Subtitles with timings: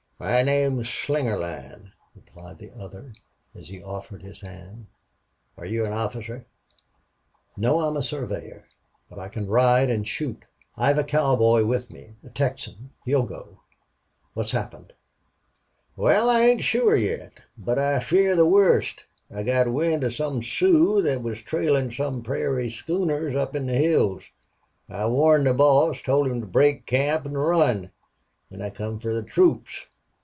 [0.23, 3.11] "My name's Slingerland," replied the other,
[3.55, 4.85] as he offered his hand.
[5.57, 6.45] "Are you an officer?"
[7.57, 7.79] "No.
[7.79, 8.67] I'm a surveyor.
[9.09, 10.45] But I can ride and shoot.
[10.77, 12.91] I've a cowboy with me a Texan.
[13.03, 13.61] He'll go.
[14.35, 14.93] What's happened?"
[15.95, 17.39] "Wal, I ain't sure yet.
[17.57, 19.05] But I fear the wust.
[19.33, 23.73] I got wind of some Sioux thet was trailin' some prairie schooners up in the
[23.73, 24.25] hills.
[24.87, 27.91] I warned the boss told him to break camp an' run.
[28.51, 29.87] Then I come fer the troops.